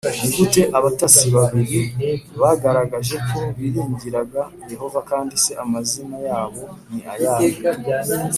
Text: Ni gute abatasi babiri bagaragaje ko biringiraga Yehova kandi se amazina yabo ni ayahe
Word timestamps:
Ni 0.23 0.29
gute 0.35 0.61
abatasi 0.77 1.25
babiri 1.35 1.79
bagaragaje 2.41 3.15
ko 3.29 3.39
biringiraga 3.57 4.41
Yehova 4.71 4.99
kandi 5.09 5.33
se 5.43 5.51
amazina 5.63 6.17
yabo 6.27 6.63
ni 6.91 7.01
ayahe 7.13 7.49